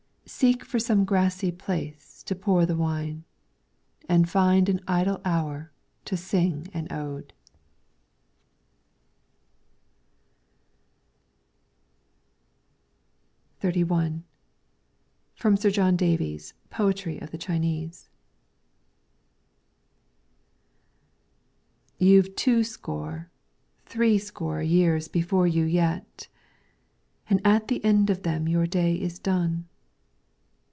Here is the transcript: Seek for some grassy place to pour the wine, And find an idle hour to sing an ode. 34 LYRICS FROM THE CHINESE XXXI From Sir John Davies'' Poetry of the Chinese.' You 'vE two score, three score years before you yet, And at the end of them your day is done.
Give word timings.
Seek 0.27 0.63
for 0.63 0.79
some 0.79 1.03
grassy 1.03 1.51
place 1.51 2.23
to 2.23 2.35
pour 2.35 2.65
the 2.65 2.77
wine, 2.77 3.25
And 4.07 4.29
find 4.29 4.69
an 4.69 4.79
idle 4.87 5.19
hour 5.25 5.73
to 6.05 6.15
sing 6.15 6.69
an 6.73 6.87
ode. 6.89 7.33
34 13.59 13.97
LYRICS 13.97 14.23
FROM 15.35 15.55
THE 15.55 15.57
CHINESE 15.57 15.57
XXXI 15.57 15.57
From 15.57 15.57
Sir 15.57 15.69
John 15.69 15.95
Davies'' 15.97 16.53
Poetry 16.71 17.19
of 17.19 17.31
the 17.31 17.37
Chinese.' 17.37 18.07
You 21.97 22.21
'vE 22.21 22.29
two 22.35 22.63
score, 22.63 23.29
three 23.85 24.17
score 24.17 24.61
years 24.61 25.09
before 25.09 25.45
you 25.45 25.65
yet, 25.65 26.29
And 27.29 27.41
at 27.45 27.67
the 27.67 27.83
end 27.83 28.09
of 28.09 28.23
them 28.23 28.47
your 28.47 28.65
day 28.65 28.95
is 28.95 29.19
done. 29.19 29.67